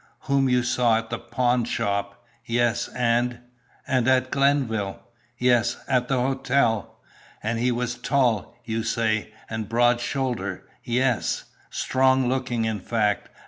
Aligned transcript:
"Whom 0.21 0.49
you 0.49 0.63
saw 0.63 0.97
at 0.97 1.11
the 1.11 1.19
pawnshop?" 1.19 2.25
"Yes. 2.47 2.87
And" 2.95 3.37
"And 3.87 4.07
at 4.07 4.31
Glenville?" 4.31 4.99
"Yes, 5.37 5.77
at 5.87 6.07
the 6.07 6.19
hotel." 6.19 6.97
"And 7.43 7.59
he 7.59 7.71
was 7.71 7.93
tall, 7.93 8.55
you 8.65 8.81
say, 8.81 9.31
and 9.47 9.69
broad 9.69 9.99
shouldered?" 10.01 10.63
"Yes." 10.83 11.43
"Strong 11.69 12.27
looking, 12.27 12.65
in 12.65 12.79
fact. 12.79 13.29